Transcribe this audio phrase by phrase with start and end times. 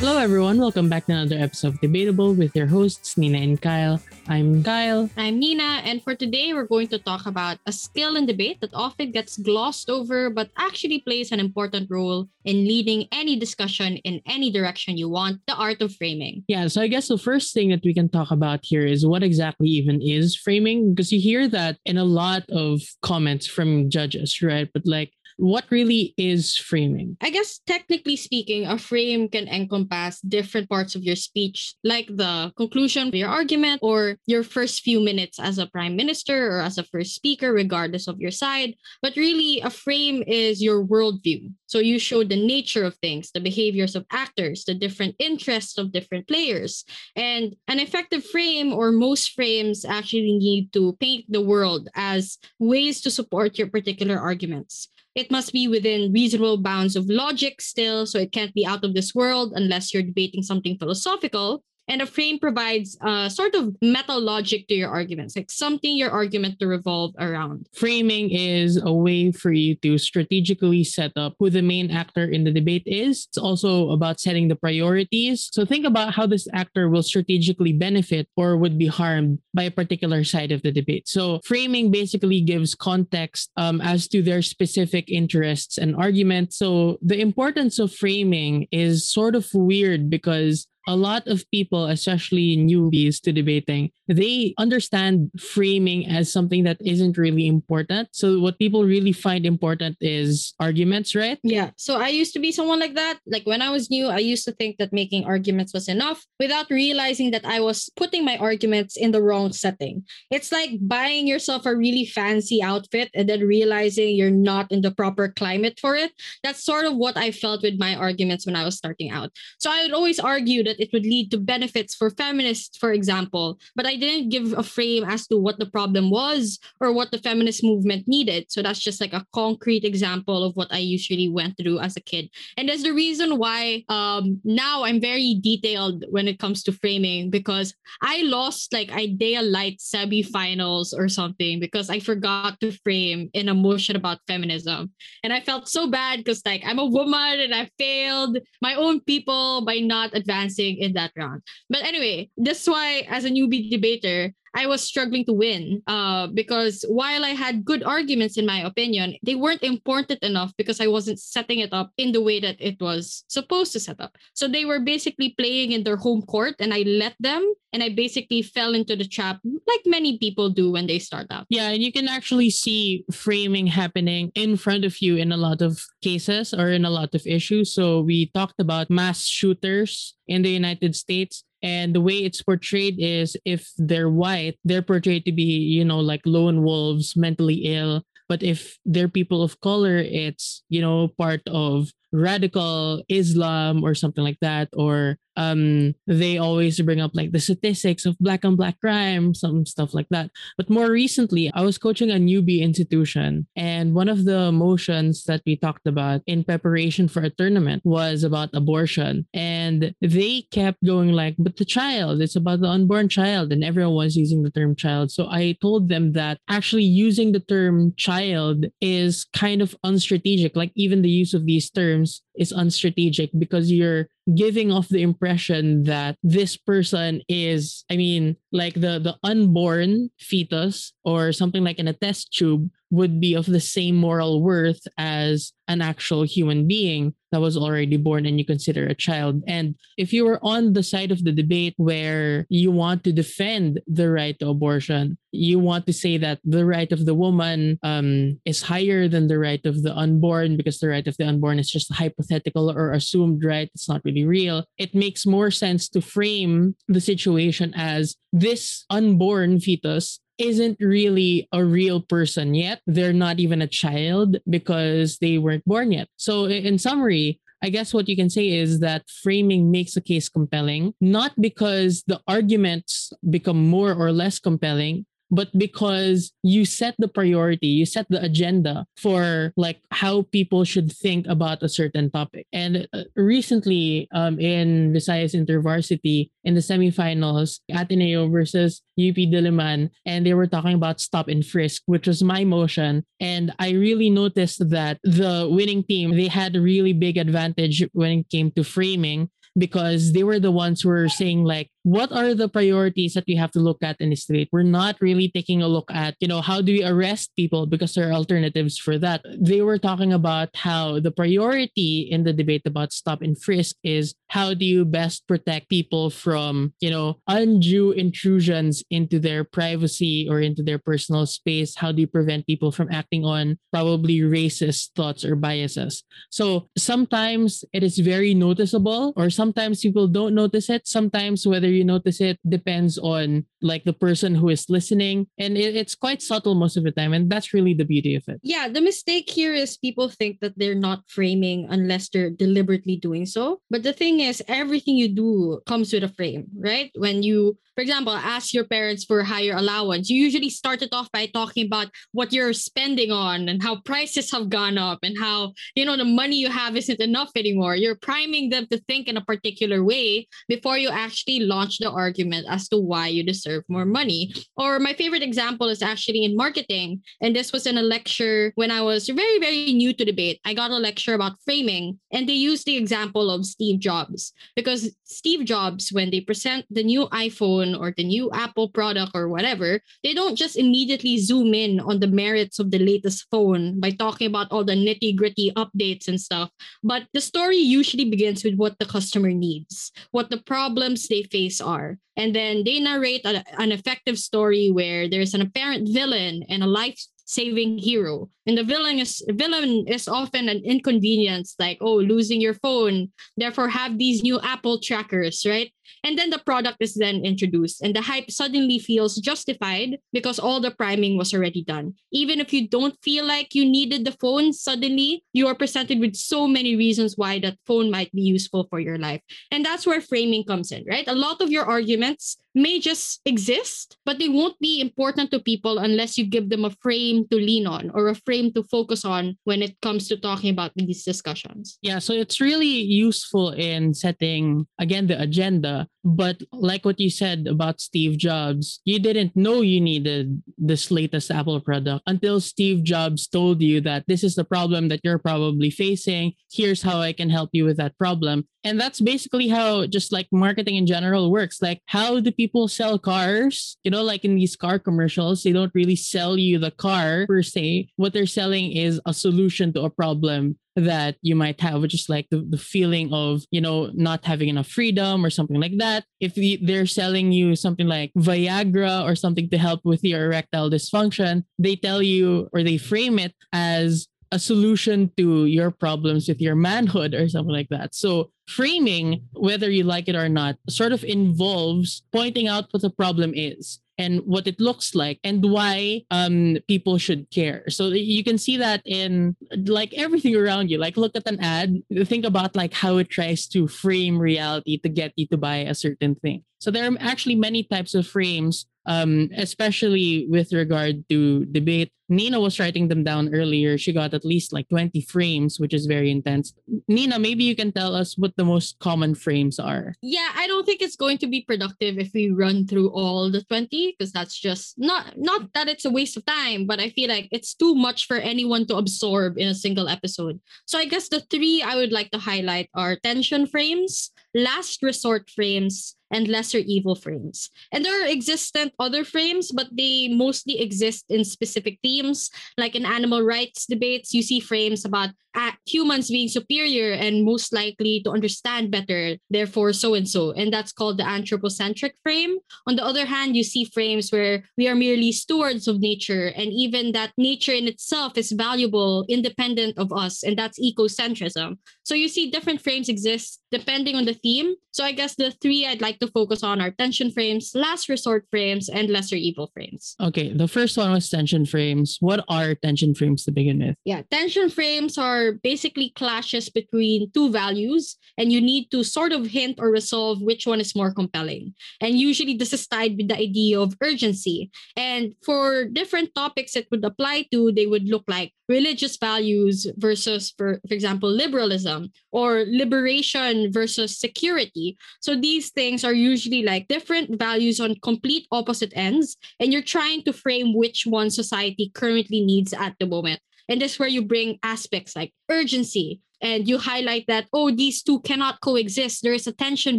[0.00, 0.56] Hello, everyone.
[0.56, 4.00] Welcome back to another episode of Debatable with your hosts, Nina and Kyle.
[4.28, 5.10] I'm Kyle.
[5.18, 8.72] I'm Nina, and for today, we're going to talk about a skill in debate that
[8.72, 14.22] often gets glossed over but actually plays an important role in leading any discussion in
[14.24, 16.44] any direction you want the art of framing.
[16.48, 19.22] Yeah, so I guess the first thing that we can talk about here is what
[19.22, 24.40] exactly even is framing, because you hear that in a lot of comments from judges,
[24.40, 24.66] right?
[24.72, 27.16] But like, what really is framing?
[27.20, 32.52] I guess technically speaking, a frame can encompass different parts of your speech, like the
[32.56, 36.76] conclusion of your argument or your first few minutes as a prime minister or as
[36.76, 38.74] a first speaker, regardless of your side.
[39.00, 41.50] But really, a frame is your worldview.
[41.66, 45.92] So you show the nature of things, the behaviors of actors, the different interests of
[45.92, 46.84] different players.
[47.16, 53.00] And an effective frame or most frames actually need to paint the world as ways
[53.02, 54.88] to support your particular arguments.
[55.14, 58.94] It must be within reasonable bounds of logic still, so it can't be out of
[58.94, 61.64] this world unless you're debating something philosophical.
[61.90, 66.12] And a frame provides a sort of meta logic to your arguments, like something your
[66.12, 67.66] argument to revolve around.
[67.74, 72.44] Framing is a way for you to strategically set up who the main actor in
[72.44, 73.26] the debate is.
[73.26, 75.50] It's also about setting the priorities.
[75.52, 79.70] So think about how this actor will strategically benefit or would be harmed by a
[79.72, 81.08] particular side of the debate.
[81.08, 86.56] So framing basically gives context um, as to their specific interests and arguments.
[86.56, 92.56] So the importance of framing is sort of weird because a lot of people, especially
[92.56, 98.08] newbies to debating, they understand framing as something that isn't really important.
[98.10, 101.38] So what people really find important is arguments, right?
[101.44, 101.70] Yeah.
[101.76, 103.20] So I used to be someone like that.
[103.24, 106.68] Like when I was new, I used to think that making arguments was enough without
[106.70, 110.02] realizing that I was putting my arguments in the wrong setting.
[110.32, 114.90] It's like buying yourself a really fancy outfit and then realizing you're not in the
[114.90, 116.10] proper climate for it.
[116.42, 119.30] That's sort of what I felt with my arguments when I was starting out.
[119.60, 123.58] So I would always argue that it would lead to benefits for feminists, for example,
[123.76, 127.18] but I didn't give a frame as to what the problem was or what the
[127.18, 128.46] feminist movement needed.
[128.48, 132.00] So that's just like a concrete example of what I usually went through as a
[132.00, 132.30] kid.
[132.56, 137.30] And that's the reason why um, now I'm very detailed when it comes to framing
[137.30, 143.48] because I lost like Idea Light semi-finals or something because I forgot to frame in
[143.48, 144.92] a motion about feminism.
[145.22, 149.00] And I felt so bad because like I'm a woman and I failed my own
[149.00, 151.42] people by not advancing in that round.
[151.68, 156.84] But anyway, that's why as a newbie debater, I was struggling to win uh, because
[156.88, 161.20] while I had good arguments, in my opinion, they weren't important enough because I wasn't
[161.20, 164.16] setting it up in the way that it was supposed to set up.
[164.34, 167.90] So they were basically playing in their home court, and I let them, and I
[167.90, 171.46] basically fell into the trap like many people do when they start out.
[171.48, 175.62] Yeah, and you can actually see framing happening in front of you in a lot
[175.62, 177.72] of cases or in a lot of issues.
[177.72, 182.96] So we talked about mass shooters in the United States and the way it's portrayed
[182.98, 188.02] is if they're white they're portrayed to be you know like lone wolves mentally ill.
[188.28, 194.24] But if they're people of color it's you know part of radical islam or something
[194.24, 198.78] like that or um they always bring up like the statistics of black on black
[198.80, 200.30] crime some stuff like that.
[200.56, 205.42] But more recently i was coaching a newbie institution and one of the motions that
[205.46, 209.26] we talked about in preparation for a tournament was about abortion.
[209.32, 213.94] And they kept going like but the child it's about the unborn child and everyone
[213.94, 215.10] was using the term child.
[215.10, 220.72] So i told them that actually using the term child is kind of unstrategic like
[220.74, 221.99] even the use of these terms
[222.36, 228.74] is unstrategic because you're giving off the impression that this person is i mean like
[228.74, 233.60] the the unborn fetus or something like in a test tube would be of the
[233.60, 238.86] same moral worth as an actual human being that was already born and you consider
[238.86, 239.40] a child.
[239.46, 243.80] And if you were on the side of the debate where you want to defend
[243.86, 248.40] the right to abortion, you want to say that the right of the woman um,
[248.44, 251.70] is higher than the right of the unborn because the right of the unborn is
[251.70, 253.70] just a hypothetical or assumed right.
[253.74, 254.64] It's not really real.
[254.76, 261.64] It makes more sense to frame the situation as this unborn fetus isn't really a
[261.64, 262.80] real person yet.
[262.86, 266.08] They're not even a child because they weren't born yet.
[266.16, 270.30] So, in summary, I guess what you can say is that framing makes a case
[270.30, 277.08] compelling, not because the arguments become more or less compelling, but because you set the
[277.08, 282.46] priority, you set the agenda for like how people should think about a certain topic.
[282.52, 290.26] And uh, recently, um, in Visayas InterVarsity, in the semifinals, Ateneo versus UP Diliman, and
[290.26, 293.04] they were talking about stop and frisk, which was my motion.
[293.20, 298.20] And I really noticed that the winning team, they had a really big advantage when
[298.20, 302.34] it came to framing because they were the ones who were saying like what are
[302.34, 305.62] the priorities that we have to look at in the state we're not really taking
[305.62, 308.98] a look at you know how do we arrest people because there are alternatives for
[308.98, 309.24] that.
[309.38, 314.14] They were talking about how the priority in the debate about stop and frisk is
[314.28, 320.40] how do you best protect people from you know undue intrusions into their privacy or
[320.40, 321.76] into their personal space?
[321.76, 326.02] How do you prevent people from acting on probably racist thoughts or biases?
[326.30, 330.86] So sometimes it is very noticeable or sometimes people don't notice it.
[330.86, 335.76] Sometimes whether you notice it depends on like the person who is listening and it,
[335.76, 338.68] it's quite subtle most of the time and that's really the beauty of it Yeah,
[338.68, 343.60] the mistake here is people think that they're not framing unless they're deliberately doing so.
[343.70, 346.90] But the thing is, everything you do comes with a frame, right?
[346.96, 350.92] When you, for example, ask your parents for a higher allowance, you usually start it
[350.92, 355.16] off by talking about what you're spending on and how prices have gone up and
[355.18, 357.76] how, you know, the money you have isn't enough anymore.
[357.76, 362.46] You're priming them to think in a particular way before you actually launch the argument
[362.48, 364.32] as to why you deserve more money.
[364.56, 367.02] Or my favorite example is actually in marketing.
[367.20, 370.40] And this was in a lecture when I was very, very new to debate.
[370.44, 374.94] I got a lecture about framing, and they used the example of Steve Jobs because
[375.04, 379.80] Steve Jobs, when they present the new iPhone or the new Apple product or whatever,
[380.04, 384.26] they don't just immediately zoom in on the merits of the latest phone by talking
[384.26, 386.50] about all the nitty gritty updates and stuff.
[386.82, 391.49] But the story usually begins with what the customer needs, what the problems they face
[391.58, 391.96] are.
[392.20, 396.66] And then they narrate a- an effective story where there's an apparent villain and a
[396.66, 398.28] life saving hero.
[398.44, 403.12] And the villain is villain is often an inconvenience, like oh, losing your phone.
[403.36, 405.72] Therefore, have these new Apple trackers, right?
[406.04, 410.60] And then the product is then introduced, and the hype suddenly feels justified because all
[410.60, 411.94] the priming was already done.
[412.12, 416.16] Even if you don't feel like you needed the phone, suddenly you are presented with
[416.16, 419.20] so many reasons why that phone might be useful for your life.
[419.50, 421.06] And that's where framing comes in, right?
[421.08, 425.78] A lot of your arguments may just exist, but they won't be important to people
[425.78, 429.36] unless you give them a frame to lean on or a frame to focus on
[429.44, 431.78] when it comes to talking about these discussions.
[431.82, 437.10] Yeah, so it's really useful in setting again the agenda uh, but like what you
[437.10, 442.82] said about Steve Jobs, you didn't know you needed this latest Apple product until Steve
[442.82, 446.32] Jobs told you that this is the problem that you're probably facing.
[446.50, 448.46] Here's how I can help you with that problem.
[448.64, 451.62] And that's basically how just like marketing in general works.
[451.62, 453.78] Like, how do people sell cars?
[453.84, 457.42] You know, like in these car commercials, they don't really sell you the car per
[457.42, 457.88] se.
[457.96, 462.08] What they're selling is a solution to a problem that you might have, which is
[462.08, 465.89] like the, the feeling of, you know, not having enough freedom or something like that.
[466.20, 470.70] If the, they're selling you something like Viagra or something to help with your erectile
[470.70, 476.40] dysfunction, they tell you or they frame it as a solution to your problems with
[476.40, 477.94] your manhood or something like that.
[477.94, 482.90] So framing, whether you like it or not, sort of involves pointing out what the
[482.90, 487.68] problem is and what it looks like and why um people should care.
[487.68, 489.36] So you can see that in
[489.68, 490.78] like everything around you.
[490.78, 491.76] Like look at an ad,
[492.08, 495.74] think about like how it tries to frame reality to get you to buy a
[495.74, 496.42] certain thing.
[496.58, 501.92] So there are actually many types of frames um, especially with regard to debate.
[502.08, 503.78] Nina was writing them down earlier.
[503.78, 506.52] She got at least like 20 frames, which is very intense.
[506.88, 509.94] Nina, maybe you can tell us what the most common frames are.
[510.02, 513.42] Yeah, I don't think it's going to be productive if we run through all the
[513.42, 517.08] 20 because that's just not not that it's a waste of time, but I feel
[517.08, 520.40] like it's too much for anyone to absorb in a single episode.
[520.66, 525.30] So I guess the three I would like to highlight are tension frames, last resort
[525.30, 527.50] frames, and lesser evil frames.
[527.72, 532.30] And there are existent other frames, but they mostly exist in specific themes.
[532.58, 537.52] Like in animal rights debates, you see frames about uh, humans being superior and most
[537.52, 540.32] likely to understand better, therefore, so and so.
[540.32, 542.38] And that's called the anthropocentric frame.
[542.66, 546.52] On the other hand, you see frames where we are merely stewards of nature, and
[546.52, 551.58] even that nature in itself is valuable, independent of us, and that's ecocentrism.
[551.84, 554.54] So you see different frames exist depending on the theme.
[554.72, 558.26] So I guess the three I'd like to focus on are tension frames, last resort
[558.30, 559.94] frames, and lesser evil frames.
[560.00, 561.98] Okay, the first one was tension frames.
[562.00, 563.76] What are tension frames to begin with?
[563.84, 569.26] Yeah, tension frames are basically clashes between two values, and you need to sort of
[569.26, 571.54] hint or resolve which one is more compelling.
[571.80, 574.50] And usually, this is tied with the idea of urgency.
[574.76, 580.34] And for different topics it would apply to, they would look like religious values versus,
[580.36, 584.76] for, for example, liberalism, or liberation versus security.
[585.00, 590.02] So these things are usually like different values on complete opposite ends, and you're trying
[590.04, 593.20] to frame which one society currently needs at the moment.
[593.48, 597.82] And this is where you bring aspects like urgency, and you highlight that, oh, these
[597.82, 599.02] two cannot coexist.
[599.02, 599.78] There is a tension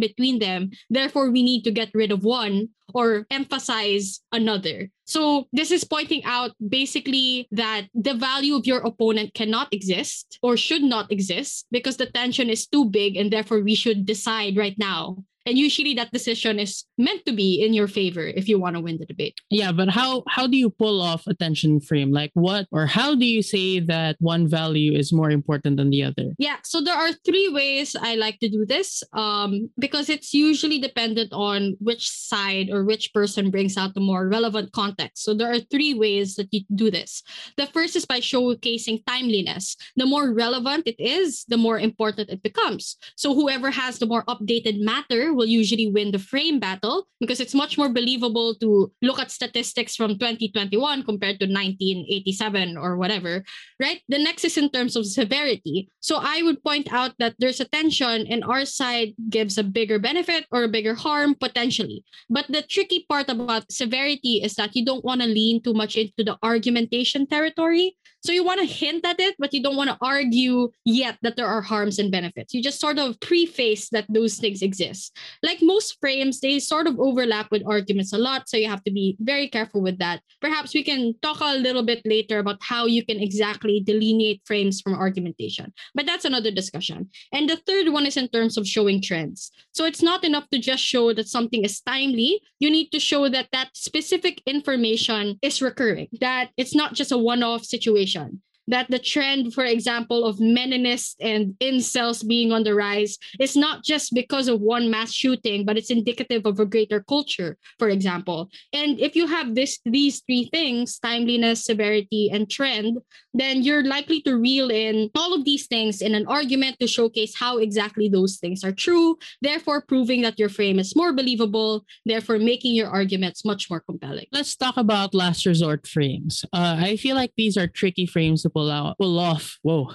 [0.00, 0.70] between them.
[0.90, 4.90] Therefore, we need to get rid of one or emphasize another.
[5.04, 10.56] So this is pointing out basically that the value of your opponent cannot exist or
[10.56, 14.76] should not exist because the tension is too big and therefore we should decide right
[14.78, 18.76] now and usually that decision is meant to be in your favor if you want
[18.76, 19.34] to win the debate.
[19.50, 22.12] Yeah but how how do you pull off a tension frame?
[22.12, 26.02] Like what or how do you say that one value is more important than the
[26.02, 26.32] other?
[26.38, 30.78] Yeah so there are three ways i like to do this um because it's usually
[30.78, 35.24] dependent on which side or which person brings out the more relevant context.
[35.24, 37.22] So there are three ways that you do this.
[37.56, 39.76] The first is by showcasing timeliness.
[39.96, 42.96] The more relevant it is the more important it becomes.
[43.16, 47.54] So whoever has the more updated matter will usually win the frame battle because it's
[47.54, 53.44] much more believable to look at statistics from 2021 compared to 1987 or whatever,
[53.80, 54.00] right?
[54.08, 55.88] The next is in terms of severity.
[56.00, 59.98] So I would point out that there's a tension and our side gives a bigger
[59.98, 62.04] benefit or a bigger harm potentially.
[62.28, 65.96] But the tricky part about severity is that you don't want to lean too much
[65.96, 67.96] into the argumentation territory.
[68.24, 71.34] So you want to hint at it, but you don't want to argue yet that
[71.34, 72.54] there are harms and benefits.
[72.54, 75.16] You just sort of preface that those things exist.
[75.42, 78.48] Like most frames, they sort of overlap with arguments a lot.
[78.48, 80.22] So you have to be very careful with that.
[80.40, 84.80] Perhaps we can talk a little bit later about how you can exactly delineate frames
[84.80, 85.72] from argumentation.
[85.94, 87.10] But that's another discussion.
[87.32, 89.50] And the third one is in terms of showing trends.
[89.72, 92.40] So it's not enough to just show that something is timely.
[92.58, 97.18] You need to show that that specific information is recurring, that it's not just a
[97.18, 102.74] one off situation that the trend, for example, of meninists and incels being on the
[102.74, 107.00] rise is not just because of one mass shooting, but it's indicative of a greater
[107.00, 108.48] culture, for example.
[108.72, 112.98] And if you have this these three things, timeliness, severity, and trend,
[113.34, 117.34] then you're likely to reel in all of these things in an argument to showcase
[117.36, 122.38] how exactly those things are true, therefore proving that your frame is more believable, therefore
[122.38, 124.26] making your arguments much more compelling.
[124.32, 126.44] Let's talk about last resort frames.
[126.52, 129.58] Uh, I feel like these are tricky frames to pull out, pull off.
[129.62, 129.90] Whoa,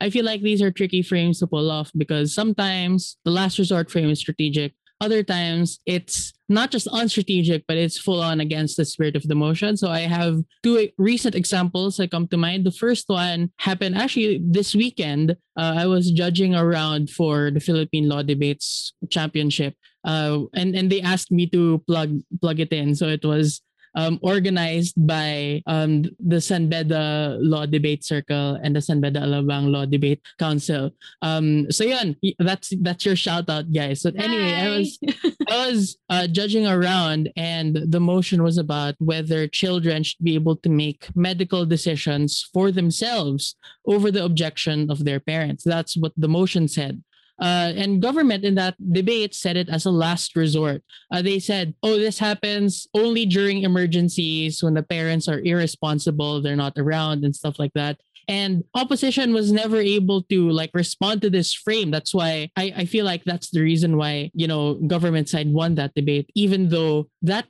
[0.00, 3.90] I feel like these are tricky frames to pull off because sometimes the last resort
[3.90, 4.74] frame is strategic.
[5.00, 9.34] Other times it's not just unstrategic, but it's full on against the spirit of the
[9.34, 9.76] motion.
[9.76, 12.66] So I have two recent examples that come to mind.
[12.66, 15.36] The first one happened actually this weekend.
[15.56, 19.74] Uh, I was judging around for the Philippine Law Debates Championship,
[20.04, 22.96] uh, and and they asked me to plug plug it in.
[22.96, 23.62] So it was
[23.94, 29.70] um, organized by um, the San Beda Law Debate Circle and the San Beda Alabang
[29.70, 30.90] Law Debate Council.
[31.22, 34.02] Um, so yun, that's that's your shout out, guys.
[34.02, 34.98] So anyway, I was
[35.48, 40.56] I was uh, judging around, and the motion was about whether children should be able
[40.56, 45.64] to make medical decisions for themselves over the objection of their parents.
[45.64, 47.02] That's what the motion said.
[47.40, 50.82] Uh, and government in that debate said it as a last resort.
[51.12, 56.56] Uh, they said, oh, this happens only during emergencies when the parents are irresponsible, they're
[56.56, 61.30] not around, and stuff like that and opposition was never able to like respond to
[61.30, 61.90] this frame.
[61.90, 65.74] That's why I, I feel like that's the reason why you know government side won
[65.76, 67.46] that debate even though that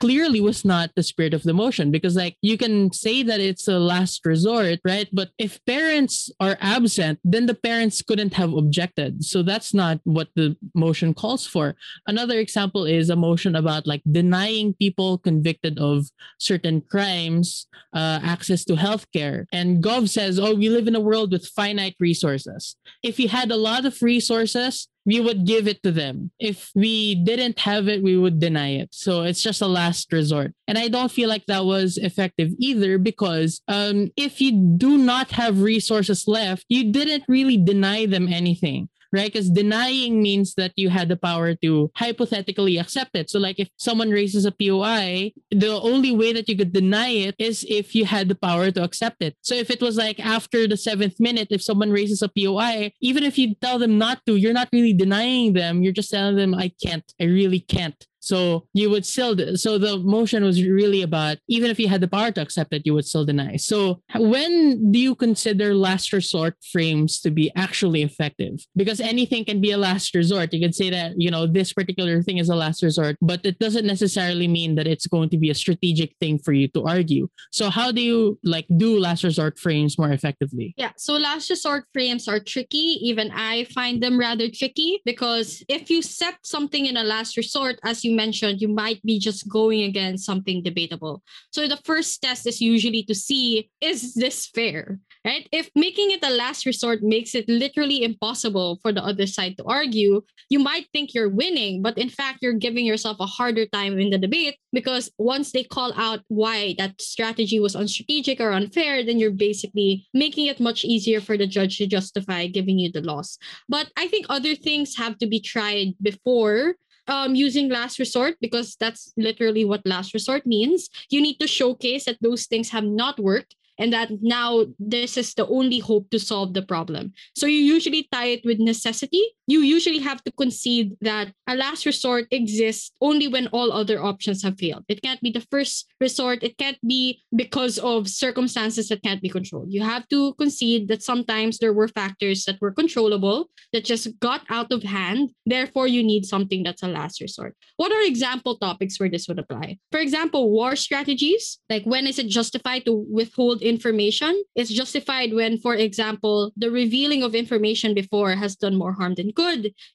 [0.00, 1.90] clearly was not the spirit of the motion.
[1.90, 5.08] Because like you can say that it's a last resort right?
[5.12, 9.24] But if parents are absent then the parents couldn't have objected.
[9.24, 11.76] So that's not what the motion calls for.
[12.06, 16.06] Another example is a motion about like denying people convicted of
[16.38, 19.44] certain crimes uh, access to healthcare.
[19.52, 22.76] And gov said says, oh, we live in a world with finite resources.
[23.02, 26.30] If we had a lot of resources, we would give it to them.
[26.38, 28.90] If we didn't have it, we would deny it.
[28.92, 30.54] So it's just a last resort.
[30.68, 35.32] And I don't feel like that was effective either because um, if you do not
[35.32, 39.32] have resources left, you didn't really deny them anything right?
[39.32, 43.30] Because denying means that you had the power to hypothetically accept it.
[43.30, 47.34] So, like if someone raises a POI, the only way that you could deny it
[47.38, 49.36] is if you had the power to accept it.
[49.42, 53.22] So, if it was like after the seventh minute, if someone raises a POI, even
[53.24, 55.82] if you tell them not to, you're not really denying them.
[55.82, 58.06] You're just telling them, I can't, I really can't.
[58.22, 62.06] So you would still, so the motion was really about even if you had the
[62.06, 63.56] power to accept it, you would still deny.
[63.56, 68.64] So when do you consider last resort frames to be actually effective?
[68.76, 70.52] Because anything can be a last resort.
[70.52, 73.58] You can say that, you know, this particular thing is a last resort, but it
[73.58, 77.26] doesn't necessarily mean that it's going to be a strategic thing for you to argue.
[77.50, 80.74] So how do you like do last resort frames more effectively?
[80.76, 80.92] Yeah.
[80.96, 83.02] So last resort frames are tricky.
[83.02, 87.80] Even I find them rather tricky because if you set something in a last resort,
[87.82, 91.22] as you mentioned, you might be just going against something debatable.
[91.50, 94.98] So the first test is usually to see is this fair?
[95.24, 95.48] Right?
[95.52, 99.64] If making it a last resort makes it literally impossible for the other side to
[99.64, 103.98] argue, you might think you're winning, but in fact, you're giving yourself a harder time
[103.98, 109.04] in the debate because once they call out why that strategy was unstrategic or unfair,
[109.04, 113.00] then you're basically making it much easier for the judge to justify giving you the
[113.00, 113.38] loss.
[113.68, 116.74] But I think other things have to be tried before
[117.08, 120.88] um, using last resort because that's literally what last resort means.
[121.10, 125.34] You need to showcase that those things have not worked and that now this is
[125.34, 127.12] the only hope to solve the problem.
[127.34, 129.22] So you usually tie it with necessity.
[129.52, 134.42] You usually have to concede that a last resort exists only when all other options
[134.44, 134.84] have failed.
[134.88, 136.42] It can't be the first resort.
[136.42, 139.68] It can't be because of circumstances that can't be controlled.
[139.68, 144.40] You have to concede that sometimes there were factors that were controllable that just got
[144.48, 145.30] out of hand.
[145.44, 147.54] Therefore, you need something that's a last resort.
[147.76, 149.76] What are example topics where this would apply?
[149.90, 151.58] For example, war strategies.
[151.68, 157.22] Like when is it justified to withhold information It's justified when, for example, the revealing
[157.22, 159.41] of information before has done more harm than good.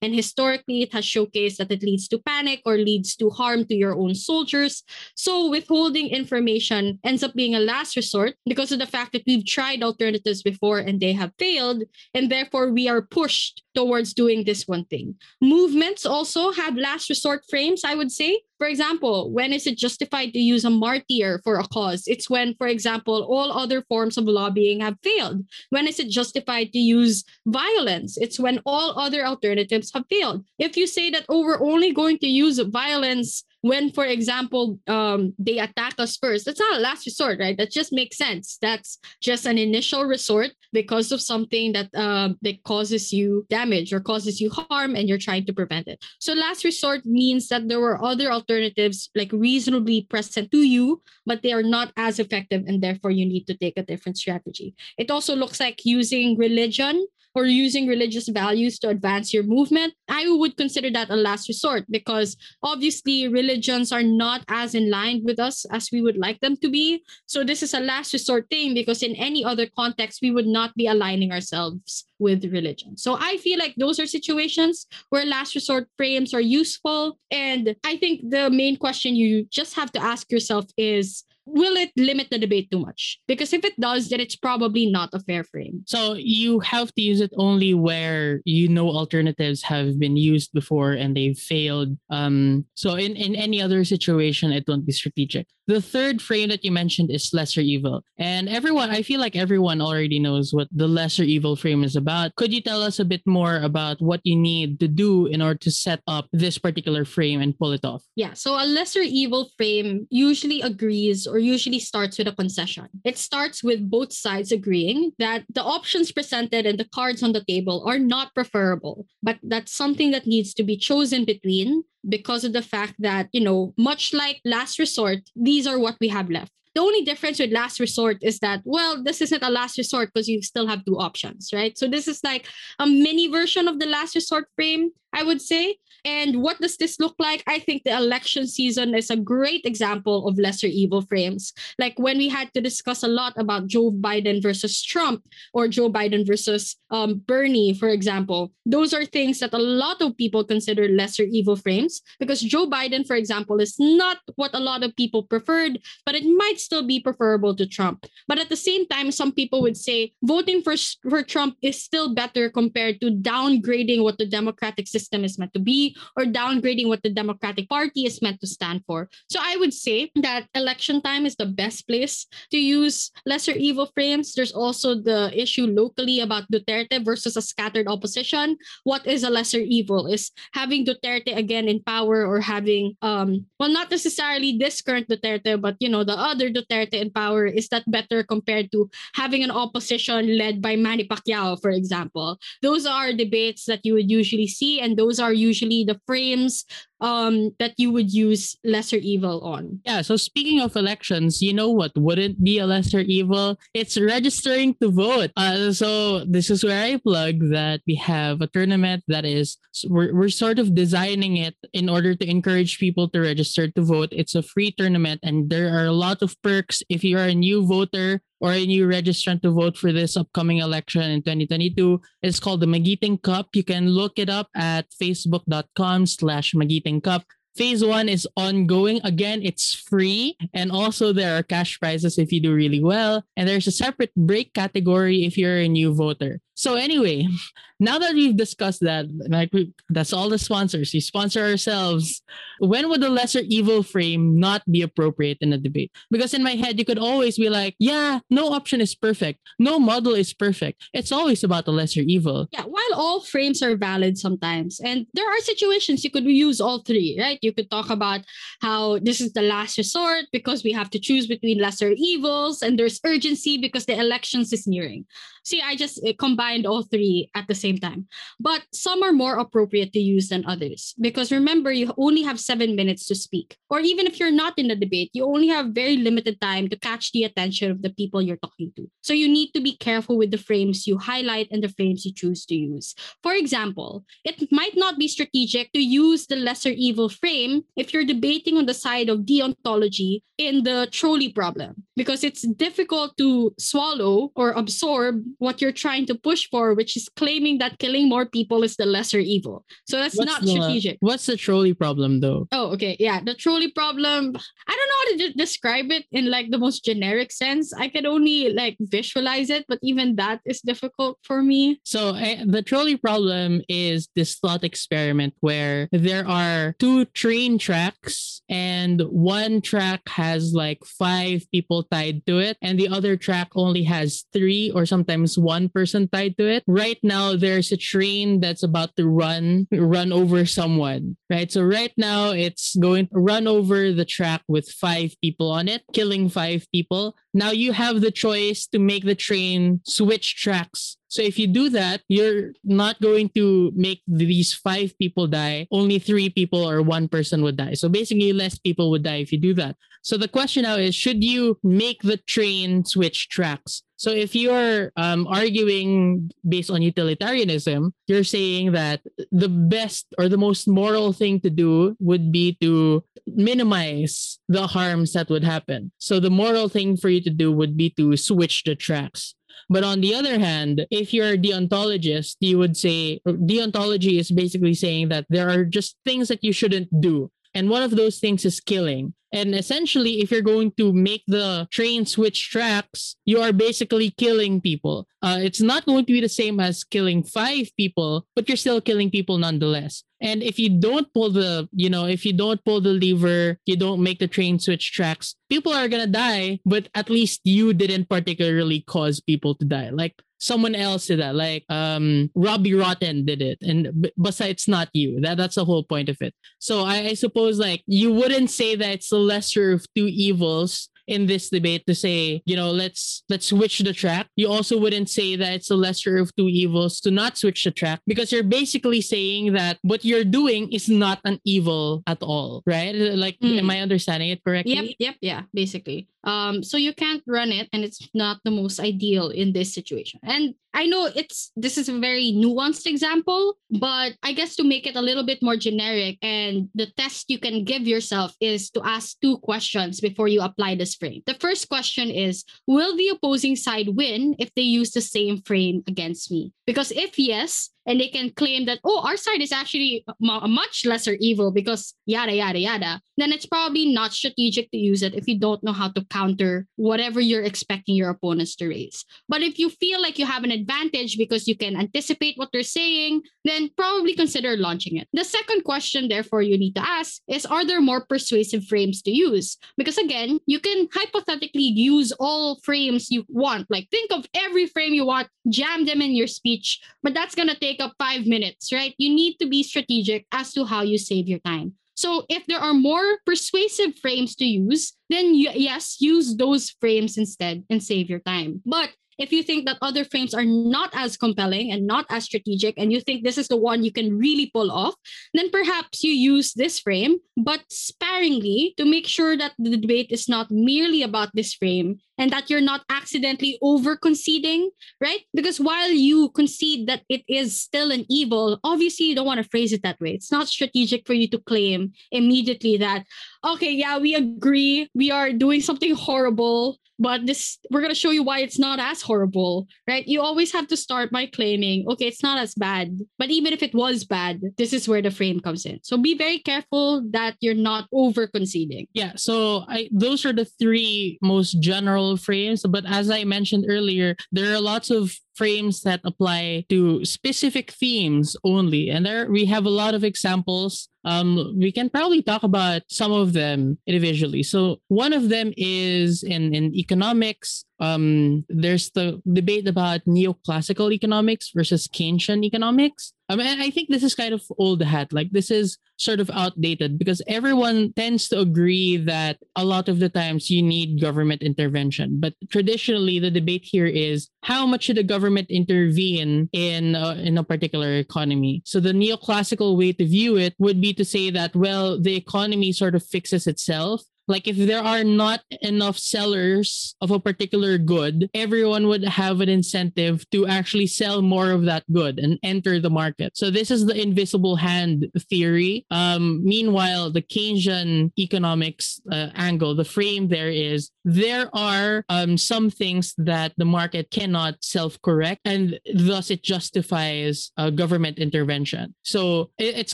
[0.01, 3.75] And historically, it has showcased that it leads to panic or leads to harm to
[3.75, 4.83] your own soldiers.
[5.15, 9.45] So withholding information ends up being a last resort because of the fact that we've
[9.45, 11.83] tried alternatives before and they have failed.
[12.13, 15.13] And therefore, we are pushed towards doing this one thing.
[15.39, 18.41] Movements also have last resort frames, I would say.
[18.57, 22.07] For example, when is it justified to use a martyr for a cause?
[22.07, 25.45] It's when, for example, all other forms of lobbying have failed.
[25.69, 28.17] When is it justified to use violence?
[28.17, 30.43] It's when all other alternatives have failed.
[30.57, 35.33] If you say that, oh, we're only going to use violence when, for example, um,
[35.39, 37.57] they attack us first, that's not a last resort, right?
[37.57, 38.57] That just makes sense.
[38.61, 43.99] That's just an initial resort because of something that uh, that causes you damage or
[43.99, 46.03] causes you harm, and you're trying to prevent it.
[46.19, 51.41] So last resort means that there were other alternatives like reasonably present to you, but
[51.41, 54.75] they are not as effective, and therefore you need to take a different strategy.
[54.97, 57.05] It also looks like using religion
[57.37, 61.85] or using religious values to advance your movement, I would consider that a last resort
[61.87, 66.57] because obviously religions are not as in line with us as we would like them
[66.57, 67.03] to be.
[67.27, 70.73] So this is a last resort thing because in any other context, we would not
[70.73, 72.97] be aligning ourselves with religion.
[72.97, 77.19] So I feel like those are situations where last resort frames are useful.
[77.29, 81.91] And I think the main question you just have to ask yourself is will it
[81.95, 83.19] limit the debate too much?
[83.27, 85.83] Because if it does, then it's probably not a fair frame.
[85.87, 90.91] So you have to use it only where you know alternatives have been used before
[90.91, 91.97] and they've failed.
[92.09, 95.47] Um, so in, in any other situation, it won't be strategic.
[95.67, 98.03] The third frame that you mentioned is lesser evil.
[98.17, 102.35] And everyone, I feel like everyone already knows what the lesser evil frame is about.
[102.35, 105.59] Could you tell us a bit more about what you need to do in order
[105.59, 108.03] to set up this particular frame and pull it off?
[108.15, 108.33] Yeah.
[108.33, 112.87] So a lesser evil frame usually agrees or usually starts with a concession.
[113.03, 117.43] It starts with both sides agreeing that the options presented and the cards on the
[117.43, 122.53] table are not preferable, but that's something that needs to be chosen between because of
[122.53, 126.51] the fact that, you know, much like last resort, these are what we have left.
[126.75, 130.27] The only difference with last resort is that, well, this isn't a last resort because
[130.27, 131.75] you still have two options, right?
[131.75, 135.77] So this is like a mini version of the last resort frame, I would say.
[136.07, 137.43] And what does this look like?
[137.47, 141.51] I think the election season is a great example of lesser evil frames.
[141.77, 145.91] Like when we had to discuss a lot about Joe Biden versus Trump or Joe
[145.91, 150.87] Biden versus um, Bernie, for example, those are things that a lot of people consider
[150.87, 155.23] lesser evil frames because Joe Biden, for example, is not what a lot of people
[155.23, 158.05] preferred, but it might still be preferable to Trump.
[158.29, 160.75] But at the same time, some people would say voting for,
[161.09, 165.59] for Trump is still better compared to downgrading what the democratic system is meant to
[165.59, 169.09] be or downgrading what the Democratic Party is meant to stand for.
[169.29, 173.89] So I would say that election time is the best place to use lesser evil
[173.93, 174.33] frames.
[174.33, 178.57] There's also the issue locally about Duterte versus a scattered opposition.
[178.83, 180.07] What is a lesser evil?
[180.07, 185.59] Is having Duterte again in power or having um well not necessarily this current Duterte,
[185.59, 189.51] but you know, the other Duterte in power, is that better compared to having an
[189.51, 192.37] opposition led by Manny Pacquiao, for example?
[192.61, 196.65] Those are debates that you would usually see, and those are usually the frames
[196.99, 199.79] um that you would use lesser evil on.
[199.85, 203.59] Yeah, so speaking of elections, you know what wouldn't be a lesser evil?
[203.73, 205.31] It's registering to vote.
[205.35, 209.57] Uh, so this is where I plug that we have a tournament that is
[209.87, 214.09] we're, we're sort of designing it in order to encourage people to register to vote.
[214.11, 217.35] It's a free tournament and there are a lot of perks if you are a
[217.35, 221.99] new voter or a new registrant to vote for this upcoming election in 2022.
[222.21, 223.49] It's called the Magiting Cup.
[223.53, 227.23] You can look it up at facebook.com slash Magiting Cup.
[227.55, 229.01] Phase one is ongoing.
[229.03, 230.37] Again, it's free.
[230.53, 233.25] And also, there are cash prizes if you do really well.
[233.35, 236.39] And there's a separate break category if you're a new voter.
[236.57, 237.27] So anyway,
[237.79, 240.91] now that we've discussed that, like we, that's all the sponsors.
[240.91, 242.23] We sponsor ourselves.
[242.57, 245.91] When would the lesser evil frame not be appropriate in a debate?
[246.09, 249.39] Because in my head, you could always be like, yeah, no option is perfect.
[249.59, 250.81] No model is perfect.
[250.93, 252.47] It's always about the lesser evil.
[252.51, 256.81] Yeah, while all frames are valid sometimes, and there are situations you could use all
[256.81, 257.37] three, right?
[257.43, 258.21] You could talk about
[258.61, 262.79] how this is the last resort because we have to choose between lesser evils, and
[262.79, 265.05] there's urgency because the elections is nearing.
[265.47, 268.07] See, I just uh, combined all three at the same time.
[268.37, 272.75] But some are more appropriate to use than others because remember, you only have seven
[272.75, 273.55] minutes to speak.
[273.69, 276.77] Or even if you're not in the debate, you only have very limited time to
[276.77, 278.91] catch the attention of the people you're talking to.
[278.99, 282.11] So you need to be careful with the frames you highlight and the frames you
[282.13, 282.93] choose to use.
[283.23, 288.03] For example, it might not be strategic to use the lesser evil frame if you're
[288.03, 294.31] debating on the side of deontology in the trolley problem because it's difficult to swallow
[294.35, 298.63] or absorb what you're trying to push for, which is claiming that killing more people
[298.63, 299.65] is the lesser evil.
[299.87, 300.97] So that's What's not the- strategic.
[300.99, 302.47] What's the trolley problem though?
[302.51, 302.95] Oh, okay.
[302.99, 303.21] Yeah.
[303.23, 304.35] The trolley problem,
[304.67, 307.73] I don't know how to de- describe it in like the most generic sense.
[307.73, 311.79] I could only like visualize it, but even that is difficult for me.
[311.83, 318.41] So uh, the trolley problem is this thought experiment where there are two train tracks
[318.49, 323.83] and one track has like five people tied to it and the other track only
[323.83, 326.63] has three or sometimes one person tied to it.
[326.67, 331.51] Right now there's a train that's about to run run over someone, right?
[331.51, 335.83] So right now it's going to run over the track with five people on it,
[335.93, 337.15] killing five people.
[337.33, 340.97] Now you have the choice to make the train switch tracks.
[341.09, 345.67] So if you do that, you're not going to make these five people die.
[345.71, 347.73] Only three people or one person would die.
[347.73, 349.77] So basically, less people would die if you do that.
[350.01, 353.83] So the question now is should you make the train switch tracks?
[353.97, 360.37] So if you're um, arguing based on utilitarianism, you're saying that the best or the
[360.37, 365.91] most moral thing to do would be to minimize the harms that would happen.
[365.97, 369.33] So the moral thing for you to do would be to switch the tracks.
[369.67, 374.75] But on the other hand, if you're a deontologist, you would say deontology is basically
[374.75, 377.31] saying that there are just things that you shouldn't do.
[377.53, 379.13] And one of those things is killing.
[379.33, 384.61] And essentially, if you're going to make the train switch tracks, you are basically killing
[384.61, 385.07] people.
[385.21, 388.79] Uh, it's not going to be the same as killing five people, but you're still
[388.79, 390.03] killing people nonetheless.
[390.21, 393.75] And if you don't pull the, you know, if you don't pull the lever, you
[393.75, 398.09] don't make the train switch tracks, people are gonna die, but at least you didn't
[398.09, 399.89] particularly cause people to die.
[399.89, 401.35] Like someone else did that.
[401.35, 403.57] Like um Robbie Rotten did it.
[403.61, 405.19] And b- besides not you.
[405.21, 406.33] That that's the whole point of it.
[406.59, 410.89] So I, I suppose like you wouldn't say that it's the lesser of two evils
[411.07, 414.27] in this debate to say, you know, let's let's switch the track.
[414.35, 417.71] You also wouldn't say that it's the lesser of two evils to not switch the
[417.71, 422.61] track because you're basically saying that what you're doing is not an evil at all,
[422.67, 422.93] right?
[422.93, 423.59] Like, Mm.
[423.59, 424.73] am I understanding it correctly?
[424.75, 426.09] Yep, yep, yeah, basically.
[426.27, 430.19] Um, so you can't run it, and it's not the most ideal in this situation.
[430.23, 434.85] And I know it's this is a very nuanced example, but I guess to make
[434.85, 438.83] it a little bit more generic, and the test you can give yourself is to
[438.83, 441.23] ask two questions before you apply this frame.
[441.25, 445.81] The first question is Will the opposing side win if they use the same frame
[445.87, 446.51] against me?
[446.67, 450.85] Because if yes, and they can claim that, oh, our side is actually a much
[450.85, 455.27] lesser evil because yada, yada, yada, then it's probably not strategic to use it if
[455.27, 459.05] you don't know how to counter whatever you're expecting your opponents to raise.
[459.29, 462.63] But if you feel like you have an advantage because you can anticipate what they're
[462.63, 465.07] saying, then probably consider launching it.
[465.13, 469.11] The second question, therefore, you need to ask is Are there more persuasive frames to
[469.11, 469.57] use?
[469.77, 473.67] Because again, you can hypothetically use all frames you want.
[473.69, 477.47] Like, think of every frame you want, jam them in your speech, but that's going
[477.47, 478.93] to take up five minutes, right?
[478.97, 481.73] You need to be strategic as to how you save your time.
[481.95, 487.63] So if there are more persuasive frames to use, then yes, use those frames instead
[487.71, 488.61] and save your time.
[488.65, 492.77] But if you think that other frames are not as compelling and not as strategic,
[492.77, 494.95] and you think this is the one you can really pull off,
[495.33, 500.29] then perhaps you use this frame, but sparingly to make sure that the debate is
[500.29, 505.21] not merely about this frame and that you're not accidentally over conceding, right?
[505.33, 509.49] Because while you concede that it is still an evil, obviously you don't want to
[509.49, 510.11] phrase it that way.
[510.11, 513.05] It's not strategic for you to claim immediately that,
[513.45, 518.11] okay, yeah, we agree, we are doing something horrible but this we're going to show
[518.11, 520.07] you why it's not as horrible, right?
[520.07, 522.99] You always have to start by claiming, okay, it's not as bad.
[523.17, 525.79] But even if it was bad, this is where the frame comes in.
[525.83, 528.87] So be very careful that you're not over conceding.
[528.93, 534.15] Yeah, so I those are the three most general frames, but as I mentioned earlier,
[534.31, 538.89] there are lots of frames that apply to specific themes only.
[538.89, 540.89] And there we have a lot of examples.
[541.07, 544.43] Um, we can probably talk about some of them individually.
[544.43, 547.63] So one of them is in, in economics.
[547.79, 553.13] Um, there's the debate about neoclassical economics versus Keynesian economics.
[553.29, 555.11] I mean, I think this is kind of old hat.
[555.11, 559.99] Like this is sort of outdated because everyone tends to agree that a lot of
[559.99, 562.19] the times you need government intervention.
[562.19, 567.37] But traditionally, the debate here is how much should the government intervene in uh, in
[567.37, 568.61] a particular economy.
[568.65, 572.71] So the neoclassical way to view it would be to say that well, the economy
[572.71, 578.29] sort of fixes itself like if there are not enough sellers of a particular good,
[578.33, 582.89] everyone would have an incentive to actually sell more of that good and enter the
[582.89, 583.37] market.
[583.37, 585.85] So this is the invisible hand theory.
[585.91, 592.69] Um, meanwhile, the Keynesian economics uh, angle, the frame there is there are um, some
[592.69, 598.93] things that the market cannot self-correct, and thus it justifies uh, government intervention.
[599.03, 599.93] So it, it's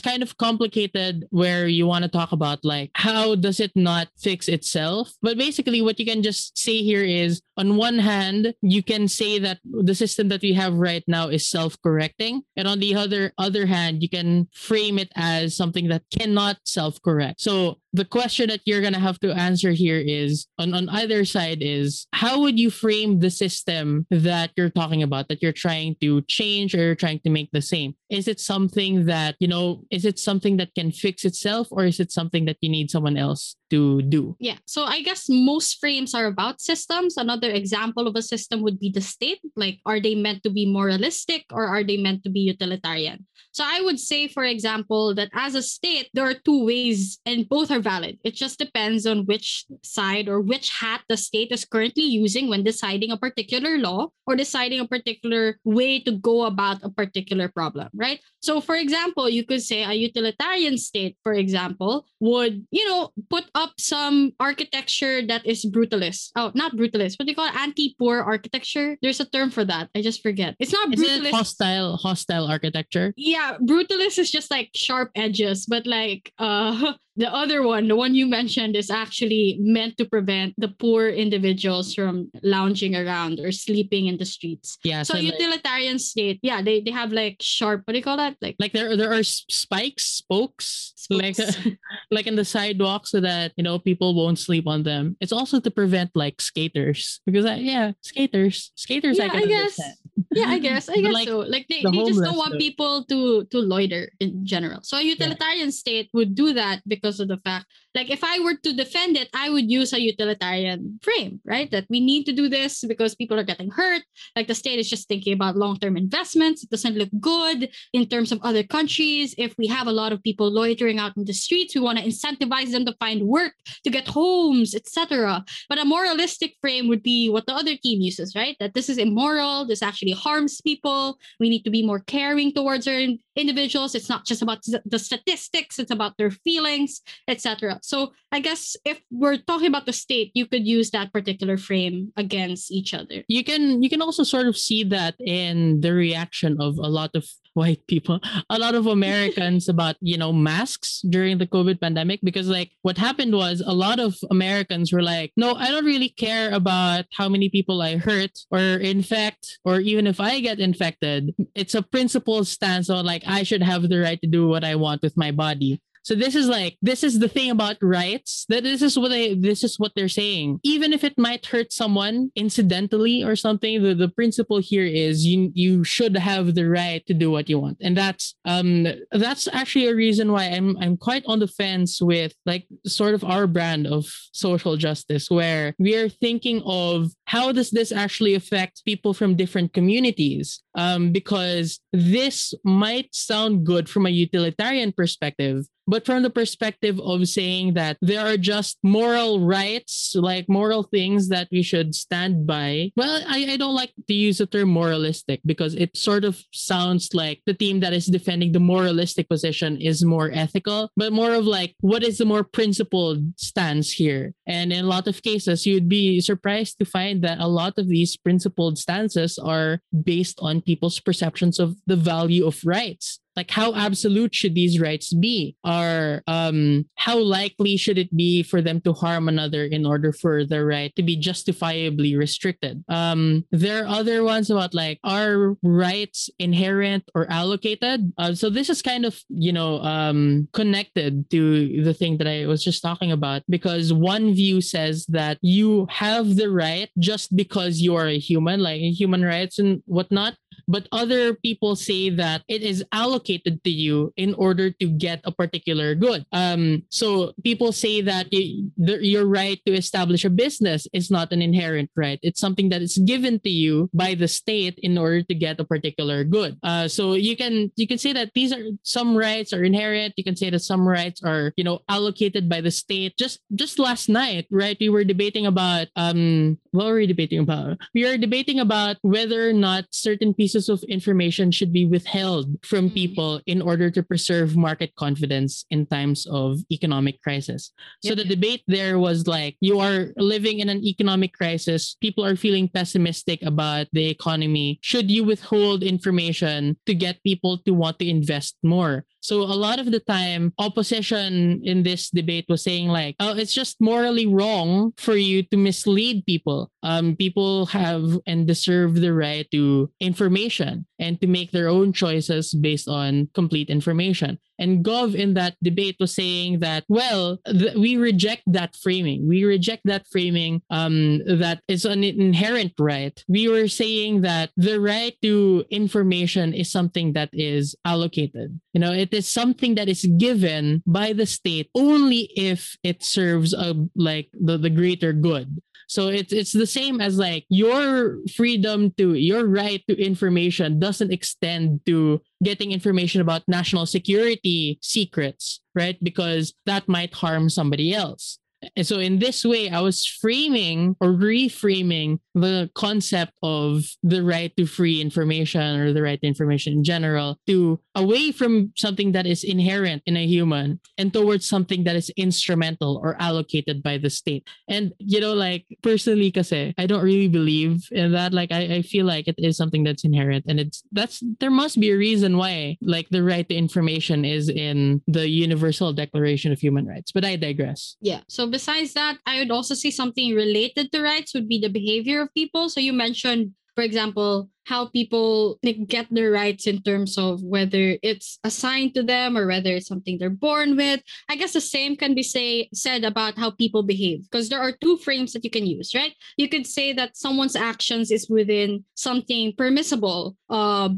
[0.00, 4.48] kind of complicated where you want to talk about like how does it not fix
[4.48, 5.12] itself.
[5.20, 9.38] But basically, what you can just say here is on one hand, you can say
[9.38, 12.42] that the system that we have right now is self-correcting.
[12.56, 17.40] And on the other other hand, you can frame it as something that cannot self-correct.
[17.40, 21.58] So the question that you're gonna have to answer here is on, on either side
[21.60, 26.20] is how would you frame the system that you're talking about that you're trying to
[26.22, 27.94] change or you're trying to make the same?
[28.10, 32.00] Is it something that you know is it something that can fix itself or is
[32.00, 34.36] it something that you need someone else to do?
[34.40, 37.16] Yeah so i guess most frames are about systems.
[37.16, 40.66] Another example of a system would be the state like are they meant to be
[40.66, 43.26] moralistic or are they meant to be utilitarian?
[43.54, 47.48] So I would say, for example, that as a state, there are two ways and
[47.48, 48.18] both are valid.
[48.24, 52.64] It just depends on which side or which hat the state is currently using when
[52.64, 57.88] deciding a particular law or deciding a particular way to go about a particular problem,
[57.94, 58.18] right?
[58.44, 63.48] So, for example, you could say a utilitarian state, for example, would, you know, put
[63.54, 66.30] up some architecture that is brutalist.
[66.36, 67.16] Oh, not brutalist.
[67.18, 68.96] What do you call anti-poor architecture?
[69.00, 69.88] There's a term for that.
[69.96, 70.56] I just forget.
[70.60, 71.32] It's not is brutalist.
[71.32, 77.32] it hostile hostile architecture yeah, brutalist is just like sharp edges, but like uh the
[77.32, 82.30] other one, the one you mentioned, is actually meant to prevent the poor individuals from
[82.42, 84.78] lounging around or sleeping in the streets.
[84.84, 85.02] Yeah.
[85.02, 88.16] So, so like- utilitarian state, yeah, they, they have like sharp, what do you call
[88.16, 88.33] that?
[88.40, 91.58] Like like there there are spikes spokes, like Spokes.
[92.10, 95.60] like in the sidewalk so that you know people won't sleep on them it's also
[95.60, 99.78] to prevent like skaters because I, yeah skaters skaters i Yeah, can I guess.
[99.78, 99.94] understand.
[100.32, 100.88] Yeah, I guess.
[100.88, 101.40] I guess like, so.
[101.40, 104.80] Like they, the they just don't want people to to loiter in general.
[104.82, 108.56] So a utilitarian state would do that because of the fact like if I were
[108.56, 111.70] to defend it, I would use a utilitarian frame, right?
[111.70, 114.02] That we need to do this because people are getting hurt.
[114.34, 116.64] Like the state is just thinking about long-term investments.
[116.64, 119.34] It doesn't look good in terms of other countries.
[119.38, 122.04] If we have a lot of people loitering out in the streets, we want to
[122.04, 123.52] incentivize them to find work,
[123.84, 125.44] to get homes, etc.
[125.68, 128.56] But a moralistic frame would be what the other team uses, right?
[128.58, 131.18] That this is immoral, this actually harms people.
[131.40, 133.00] We need to be more caring towards our
[133.36, 133.94] individuals.
[133.94, 137.80] It's not just about the statistics, it's about their feelings, etc.
[137.82, 142.12] So I guess if we're talking about the state, you could use that particular frame
[142.16, 143.24] against each other.
[143.28, 147.10] you can you can also sort of see that in the reaction of a lot
[147.14, 148.20] of white people.
[148.50, 152.98] A lot of americans about you know masks during the covid pandemic because like what
[152.98, 157.28] happened was a lot of americans were like no i don't really care about how
[157.28, 161.34] many people i hurt or infect or even if i get infected.
[161.54, 164.74] It's a principled stance on like i should have the right to do what i
[164.74, 168.62] want with my body so this is like this is the thing about rights that
[168.62, 170.60] this is what they this is what they're saying.
[170.62, 175.50] Even if it might hurt someone incidentally or something, the, the principle here is you
[175.54, 177.78] you should have the right to do what you want.
[177.80, 182.34] And that's um that's actually a reason why I'm I'm quite on the fence with
[182.44, 187.70] like sort of our brand of social justice where we are thinking of how does
[187.70, 194.10] this actually affect people from different communities um, because this might sound good from a
[194.10, 200.48] utilitarian perspective, but from the perspective of saying that there are just moral rights, like
[200.48, 202.90] moral things that we should stand by.
[202.96, 207.10] Well, I, I don't like to use the term moralistic because it sort of sounds
[207.12, 211.44] like the team that is defending the moralistic position is more ethical, but more of
[211.44, 214.32] like what is the more principled stance here.
[214.46, 217.88] And in a lot of cases, you'd be surprised to find that a lot of
[217.88, 223.20] these principled stances are based on people's perceptions of the value of rights.
[223.36, 225.56] Like how absolute should these rights be?
[225.64, 230.44] Or um, how likely should it be for them to harm another in order for
[230.44, 232.84] the right to be justifiably restricted?
[232.88, 238.12] Um, there are other ones about like are rights inherent or allocated?
[238.18, 242.46] Uh, so this is kind of you know um, connected to the thing that i
[242.46, 247.80] was just talking about because one view says that you have the right just because
[247.80, 250.34] you are a human like human rights and whatnot
[250.68, 255.32] but other people say that it is allocated to you in order to get a
[255.32, 256.24] particular good.
[256.32, 261.32] Um, so people say that y- the, your right to establish a business is not
[261.32, 262.18] an inherent right.
[262.22, 265.64] It's something that is given to you by the state in order to get a
[265.64, 266.56] particular good.
[266.62, 270.14] Uh, so you can you can say that these are some rights are inherent.
[270.16, 273.16] You can say that some rights are you know allocated by the state.
[273.18, 274.76] Just just last night, right?
[274.80, 277.78] We were debating about um what were we debating about?
[277.94, 282.90] We are debating about whether or not certain pieces of information should be withheld from
[282.90, 282.94] Mm.
[282.94, 287.70] people in order to preserve market confidence in times of economic crisis.
[288.02, 288.18] So Yep.
[288.18, 292.66] the debate there was like you are living in an economic crisis, people are feeling
[292.68, 294.78] pessimistic about the economy.
[294.82, 299.06] Should you withhold information to get people to want to invest more?
[299.24, 303.56] So a lot of the time, opposition in this debate was saying like, "Oh, it's
[303.56, 306.68] just morally wrong for you to mislead people.
[306.82, 312.52] Um, people have and deserve the right to information and to make their own choices
[312.52, 317.96] based on complete information." And Gov in that debate was saying that, well, th- we
[317.96, 319.28] reject that framing.
[319.28, 323.22] We reject that framing um, that is an inherent right.
[323.28, 328.60] We were saying that the right to information is something that is allocated.
[328.72, 333.52] You know, it is something that is given by the state only if it serves
[333.52, 335.60] a like the, the greater good.
[335.88, 341.12] So it's it's the same as like your freedom to your right to information doesn't
[341.12, 345.98] extend to getting information about national security secrets, right?
[346.02, 348.38] Because that might harm somebody else.
[348.76, 354.54] And so in this way, I was framing or reframing the concept of the right
[354.56, 359.26] to free information or the right to information in general to away from something that
[359.26, 364.10] is inherent in a human and towards something that is instrumental or allocated by the
[364.10, 364.46] state.
[364.68, 368.32] And you know, like personally, kasi I don't really believe in that.
[368.32, 371.78] Like I, I feel like it is something that's inherent and it's that's there must
[371.78, 376.58] be a reason why like the right to information is in the Universal Declaration of
[376.58, 377.12] Human Rights.
[377.12, 377.96] But I digress.
[378.00, 378.20] Yeah.
[378.28, 382.23] So besides that, I would also say something related to rights would be the behavior
[382.24, 382.68] of people.
[382.68, 388.38] So you mentioned, for example, how people get their rights in terms of whether it's
[388.44, 391.00] assigned to them or whether it's something they're born with.
[391.28, 394.72] I guess the same can be say said about how people behave because there are
[394.72, 396.14] two frames that you can use, right?
[396.36, 400.90] You could say that someone's actions is within something permissible uh,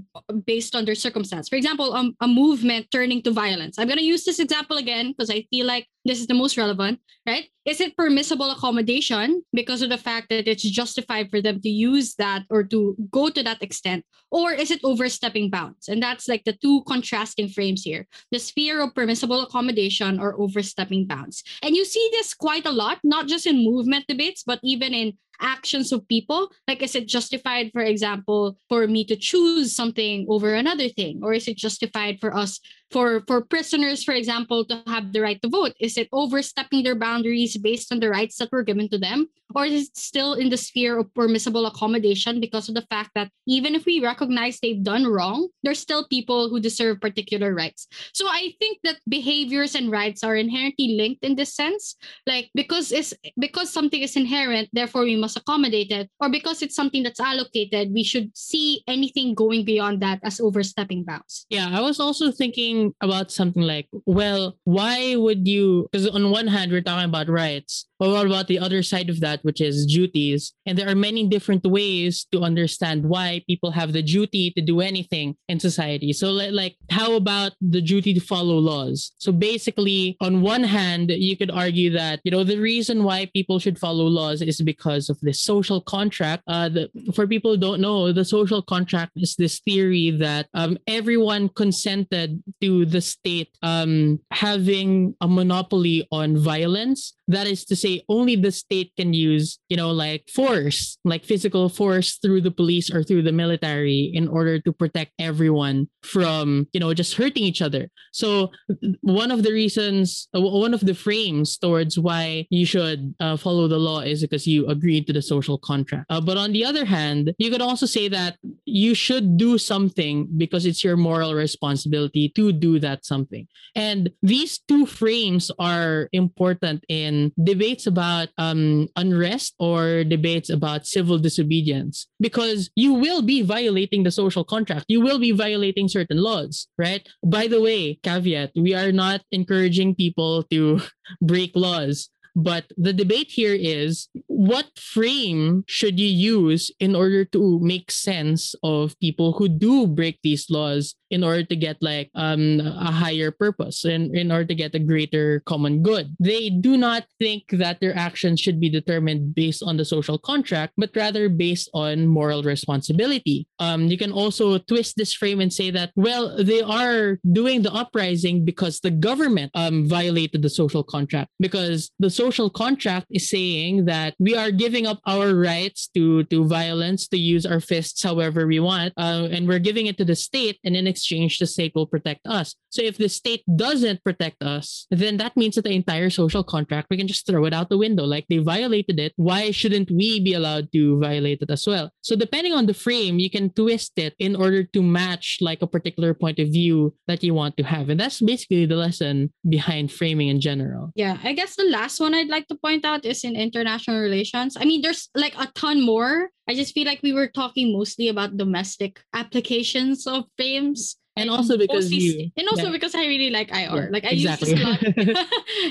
[0.44, 1.48] based on their circumstance.
[1.48, 3.78] For example, um, a movement turning to violence.
[3.78, 6.56] I'm going to use this example again because I feel like this is the most
[6.56, 7.48] relevant, right?
[7.64, 12.14] Is it permissible accommodation because of the fact that it's justified for them to use
[12.14, 14.04] that or to go to that extent?
[14.30, 15.88] Or is it overstepping bounds?
[15.88, 21.06] And that's like the two contrasting frames here the sphere of permissible accommodation or overstepping
[21.06, 21.42] bounds.
[21.62, 25.12] And you see this quite a lot, not just in movement debates, but even in
[25.40, 30.54] actions of people like is it justified for example for me to choose something over
[30.54, 31.20] another thing?
[31.22, 35.40] Or is it justified for us for for prisoners for example to have the right
[35.42, 35.74] to vote?
[35.80, 39.28] Is it overstepping their boundaries based on the rights that were given to them?
[39.54, 43.30] Or is it still in the sphere of permissible accommodation because of the fact that
[43.46, 47.88] even if we recognize they've done wrong there's still people who deserve particular rights?
[48.12, 51.96] So i think that behaviors and rights are inherently linked in this sense.
[52.26, 56.76] Like because it's because something is inherent therefore we must accommodate it or because it's
[56.76, 61.80] something that's allocated we should see anything going beyond that as overstepping bounds Yeah, I
[61.80, 65.88] was also thinking about something like, well, why would you?
[65.90, 69.20] Because on one hand, we're talking about rights, but what about the other side of
[69.20, 70.52] that, which is duties.
[70.66, 74.80] And there are many different ways to understand why people have the duty to do
[74.80, 76.12] anything in society.
[76.12, 79.12] So, like, how about the duty to follow laws?
[79.18, 83.58] So, basically, on one hand, you could argue that, you know, the reason why people
[83.58, 86.42] should follow laws is because of the social contract.
[86.46, 90.78] Uh, the, for people who don't know, the social contract is this theory that um,
[90.86, 97.14] everyone consented to the state um, having a monopoly on violence.
[97.28, 101.68] That is to say, only the state can use, you know, like force, like physical
[101.68, 106.78] force through the police or through the military in order to protect everyone from, you
[106.78, 107.88] know, just hurting each other.
[108.12, 108.52] So,
[109.00, 113.78] one of the reasons, one of the frames towards why you should uh, follow the
[113.78, 116.06] law is because you agreed to the social contract.
[116.10, 120.28] Uh, but on the other hand, you could also say that you should do something
[120.36, 123.46] because it's your moral responsibility to do that something.
[123.74, 131.18] And these two frames are important in debates about um, unrest or debates about civil
[131.18, 134.86] disobedience because you will be violating the social contract.
[134.88, 137.06] You will be violating certain laws, right?
[137.24, 140.80] By the way, caveat, we are not encouraging people to
[141.20, 142.08] break laws.
[142.36, 148.54] But the debate here is what frame should you use in order to make sense
[148.62, 153.30] of people who do break these laws in order to get like um, a higher
[153.30, 156.14] purpose and in order to get a greater common good.
[156.18, 160.74] They do not think that their actions should be determined based on the social contract,
[160.76, 163.46] but rather based on moral responsibility.
[163.60, 167.72] Um, you can also twist this frame and say that, well, they are doing the
[167.72, 173.84] uprising because the government um, violated the social contract, because the social contract is saying
[173.86, 178.46] that we are giving up our rights to, to violence, to use our fists however
[178.46, 180.58] we want, uh, and we're giving it to the state.
[180.64, 182.54] And in exchange, the state will protect us.
[182.70, 186.88] So if the state doesn't protect us, then that means that the entire social contract,
[186.90, 188.04] we can just throw it out the window.
[188.04, 189.12] Like they violated it.
[189.16, 191.90] Why shouldn't we be allowed to violate it as well?
[192.02, 195.66] So depending on the frame, you can twist it in order to match like a
[195.66, 197.88] particular point of view that you want to have.
[197.88, 200.92] And that's basically the lesson behind framing in general.
[200.94, 204.56] Yeah, I guess the last one I'd like to point out is in international relations.
[204.58, 206.30] I mean, there's like a ton more.
[206.48, 211.56] I just feel like we were talking mostly about domestic applications of frames and also
[211.56, 212.72] because you, and also yeah.
[212.72, 213.56] because I really like IR.
[213.56, 214.50] Yeah, like I exactly.
[214.50, 215.26] use this a lot.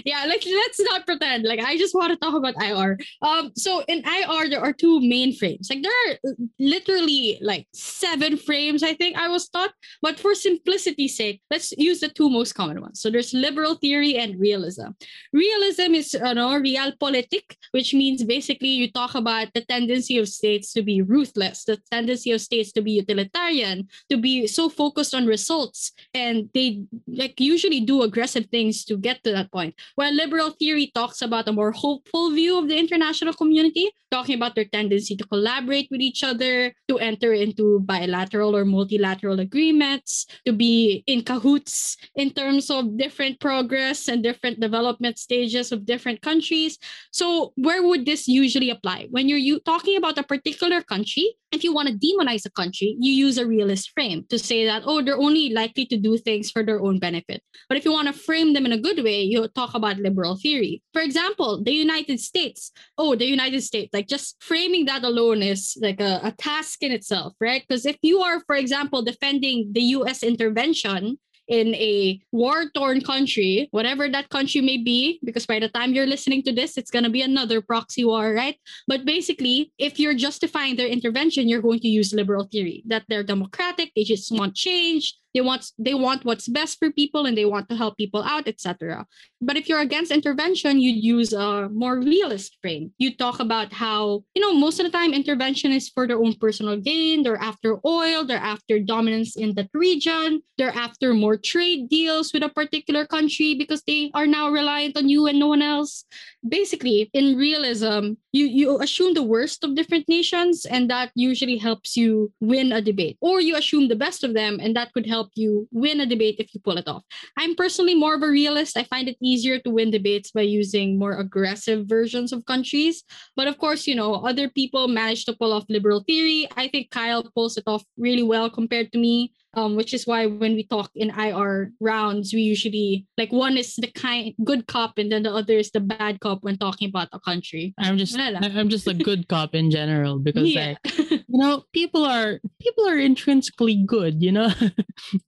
[0.06, 1.46] yeah, like let's not pretend.
[1.46, 2.98] Like I just want to talk about IR.
[3.22, 5.68] Um, so in IR there are two main frames.
[5.70, 8.82] Like there are literally like seven frames.
[8.82, 9.72] I think I was taught,
[10.02, 13.00] but for simplicity's sake, let's use the two most common ones.
[13.00, 14.98] So there's liberal theory and realism.
[15.32, 20.74] Realism is you know realpolitik, which means basically you talk about the tendency of states
[20.74, 25.28] to be ruthless, the tendency of states to be utilitarian, to be so focused on
[25.36, 25.92] results.
[26.14, 29.76] And they like usually do aggressive things to get to that point.
[29.96, 34.56] While liberal theory talks about a more hopeful view of the international community talking about
[34.56, 40.54] their tendency to collaborate with each other to enter into bilateral or multilateral agreements to
[40.54, 46.80] be in cahoots in terms of different progress and different development stages of different countries.
[47.12, 49.08] So where would this usually apply?
[49.12, 52.98] When you're you talking about a particular country if you want to demonize a country,
[53.00, 56.52] you use a realist frame to say that, oh, they're only likely to do things
[56.52, 57.42] for their own benefit.
[57.68, 60.36] But if you want to frame them in a good way, you talk about liberal
[60.36, 60.82] theory.
[60.94, 62.72] For example, the United States.
[62.98, 66.92] Oh, the United States, like just framing that alone is like a, a task in
[66.92, 67.64] itself, right?
[67.68, 71.18] Because if you are, for example, defending the US intervention
[71.48, 76.06] in a war torn country, whatever that country may be, because by the time you're
[76.06, 78.58] listening to this, it's going to be another proxy war, right?
[78.88, 83.24] But basically, if you're justifying their intervention, you're going to use liberal theory that they're
[83.24, 87.46] democratic, they just want change, they want they want what's best for people and they
[87.46, 89.06] want to help people out etc
[89.42, 92.92] but if you're against intervention you'd use a more realist frame.
[92.98, 96.34] You talk about how you know most of the time intervention is for their own
[96.40, 97.24] personal gain.
[97.24, 98.24] They're after oil.
[98.24, 100.42] They're after dominance in that region.
[100.58, 105.10] They're after more trade deals with a particular country because they are now reliant on
[105.10, 106.06] you and no one else.
[106.48, 111.96] Basically in realism you you assume the worst of different nations and that usually helps
[111.96, 113.18] you win a debate.
[113.22, 116.36] Or you assume the best of them and that could help you win a debate
[116.40, 117.04] if you pull it off.
[117.38, 118.76] I'm personally more of a realist.
[118.76, 123.04] I find it easier to win debates by using more aggressive versions of countries.
[123.38, 126.50] But of course you know other people manage to pull off liberal theory.
[126.58, 130.26] I think kyle pulls it off really well compared to me um, which is why
[130.28, 134.98] when we talk in IR rounds, we usually like one is the kind good cop
[134.98, 137.74] and then the other is the bad cop when talking about a country.
[137.80, 140.76] I'm just I'm just a good cop in general because Yeah.
[140.84, 144.50] like you know people are people are intrinsically good you know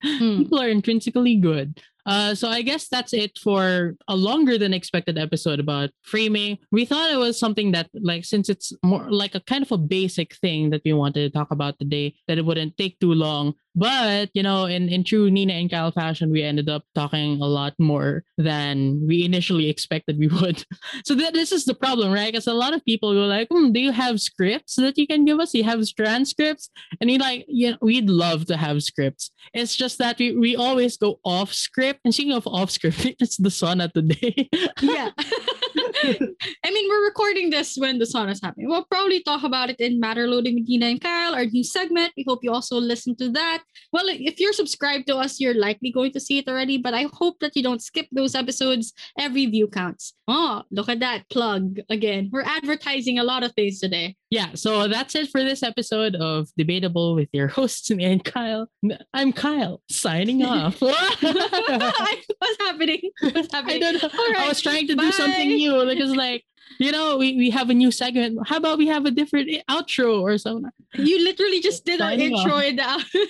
[0.04, 0.38] Hmm.
[0.44, 5.18] people are intrinsically good Uh, so I guess that's it for a longer than expected
[5.20, 6.56] episode about framing.
[6.72, 9.78] We thought it was something that, like, since it's more like a kind of a
[9.78, 13.60] basic thing that we wanted to talk about today, that it wouldn't take too long.
[13.78, 17.46] But you know, in in true Nina and Kyle fashion, we ended up talking a
[17.46, 20.66] lot more than we initially expected we would.
[21.06, 22.32] So that this is the problem, right?
[22.32, 25.26] Because a lot of people were like, hmm, "Do you have scripts that you can
[25.26, 25.54] give us?
[25.54, 26.70] You have transcripts?"
[27.00, 29.30] And we like, you know, we'd love to have scripts.
[29.54, 32.02] It's just that we we always go off script.
[32.04, 34.50] And speaking of off script, it's the SONA today.
[34.82, 35.12] yeah.
[36.04, 38.70] I mean, we're recording this when the SONA is happening.
[38.70, 42.14] We'll probably talk about it in Matter Loading with Nina and Kyle, our new segment.
[42.16, 43.64] We hope you also listen to that.
[43.92, 47.08] Well, if you're subscribed to us, you're likely going to see it already, but I
[47.14, 48.94] hope that you don't skip those episodes.
[49.18, 50.14] Every view counts.
[50.28, 52.30] Oh, look at that plug again.
[52.32, 54.16] We're advertising a lot of things today.
[54.30, 58.70] Yeah, so that's it for this episode of Debatable with your hosts me and Kyle.
[59.14, 60.82] I'm Kyle signing off.
[60.82, 63.02] What's happening?
[63.22, 63.84] What's happening?
[63.84, 64.10] I don't know.
[64.10, 64.38] Right.
[64.38, 65.04] I was trying to Bye.
[65.06, 66.44] do something new because like
[66.80, 68.46] you know, we, we have a new segment.
[68.46, 70.70] How about we have a different outro or something?
[70.96, 73.26] You literally just did an intro in the outro.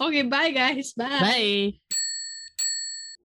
[0.00, 0.92] okay, bye guys.
[0.92, 1.08] Bye.
[1.08, 1.72] Bye.